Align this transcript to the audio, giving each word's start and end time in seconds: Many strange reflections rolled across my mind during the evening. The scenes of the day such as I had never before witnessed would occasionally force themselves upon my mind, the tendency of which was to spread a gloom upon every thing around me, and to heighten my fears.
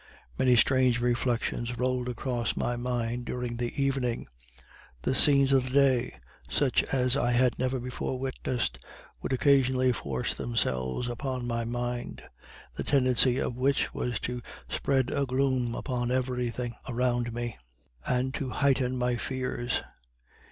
Many 0.35 0.55
strange 0.55 0.99
reflections 0.99 1.77
rolled 1.77 2.09
across 2.09 2.57
my 2.57 2.75
mind 2.75 3.25
during 3.25 3.57
the 3.57 3.71
evening. 3.79 4.25
The 5.03 5.13
scenes 5.13 5.53
of 5.53 5.65
the 5.67 5.73
day 5.73 6.15
such 6.49 6.81
as 6.85 7.15
I 7.15 7.33
had 7.33 7.59
never 7.59 7.79
before 7.79 8.17
witnessed 8.17 8.79
would 9.21 9.31
occasionally 9.31 9.91
force 9.91 10.33
themselves 10.33 11.07
upon 11.07 11.45
my 11.45 11.65
mind, 11.65 12.23
the 12.73 12.83
tendency 12.83 13.37
of 13.37 13.55
which 13.55 13.93
was 13.93 14.19
to 14.21 14.41
spread 14.67 15.11
a 15.11 15.27
gloom 15.27 15.75
upon 15.75 16.09
every 16.09 16.49
thing 16.49 16.73
around 16.89 17.31
me, 17.31 17.59
and 18.03 18.33
to 18.33 18.49
heighten 18.49 18.97
my 18.97 19.17
fears. 19.17 19.83